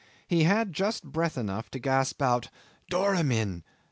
[0.27, 2.49] He just had breath enough to gasp out,
[2.89, 3.61] "Doramin!